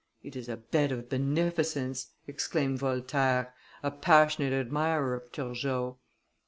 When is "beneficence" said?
1.09-2.07